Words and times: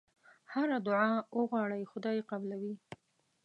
هره 0.53 0.77
دعا 0.87 1.11
وغواړې 1.37 1.89
خدای 1.91 2.15
یې 2.19 2.27
قبلوي. 2.31 2.75